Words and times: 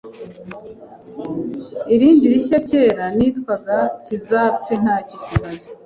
irindi 1.93 2.25
rishya 2.33 2.59
cyera 2.69 3.05
nitwaga 3.17 3.77
kizapfe 4.05 4.73
ntacyo 4.83 5.15
kimaze 5.23 5.69